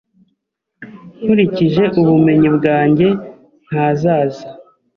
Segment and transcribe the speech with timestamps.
[1.21, 3.07] Nkurikije ubumenyi bwanjye,
[3.67, 4.45] ntazaza